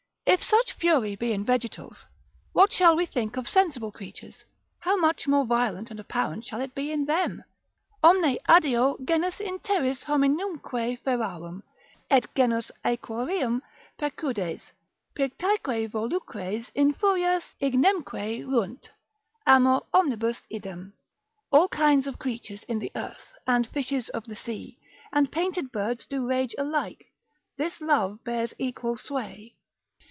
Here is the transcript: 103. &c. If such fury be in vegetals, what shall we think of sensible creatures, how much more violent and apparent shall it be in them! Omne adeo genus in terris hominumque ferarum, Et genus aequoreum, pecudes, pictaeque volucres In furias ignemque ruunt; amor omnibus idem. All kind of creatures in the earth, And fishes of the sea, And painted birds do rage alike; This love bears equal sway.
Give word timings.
103. 0.25 0.47
&c. 0.47 0.47
If 0.57 0.67
such 0.69 0.79
fury 0.79 1.15
be 1.17 1.33
in 1.33 1.43
vegetals, 1.43 2.05
what 2.53 2.71
shall 2.71 2.95
we 2.95 3.05
think 3.05 3.35
of 3.35 3.49
sensible 3.49 3.91
creatures, 3.91 4.45
how 4.79 4.95
much 4.95 5.27
more 5.27 5.43
violent 5.45 5.91
and 5.91 5.99
apparent 5.99 6.45
shall 6.45 6.61
it 6.61 6.73
be 6.73 6.89
in 6.89 7.03
them! 7.05 7.43
Omne 8.01 8.37
adeo 8.47 8.95
genus 9.03 9.41
in 9.41 9.59
terris 9.59 10.05
hominumque 10.05 10.97
ferarum, 11.03 11.63
Et 12.09 12.25
genus 12.33 12.71
aequoreum, 12.85 13.59
pecudes, 13.97 14.61
pictaeque 15.15 15.89
volucres 15.89 16.67
In 16.75 16.93
furias 16.93 17.43
ignemque 17.61 18.45
ruunt; 18.47 18.89
amor 19.45 19.81
omnibus 19.93 20.41
idem. 20.53 20.93
All 21.51 21.67
kind 21.67 22.07
of 22.07 22.19
creatures 22.19 22.63
in 22.69 22.79
the 22.79 22.91
earth, 22.95 23.33
And 23.45 23.67
fishes 23.67 24.07
of 24.09 24.23
the 24.27 24.35
sea, 24.35 24.79
And 25.11 25.29
painted 25.29 25.73
birds 25.73 26.05
do 26.05 26.25
rage 26.25 26.55
alike; 26.57 27.11
This 27.57 27.81
love 27.81 28.23
bears 28.23 28.53
equal 28.57 28.95
sway. 28.95 29.55